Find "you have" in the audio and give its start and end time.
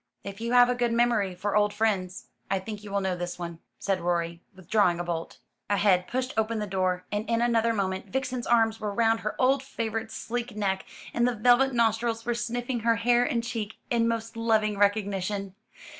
0.41-0.67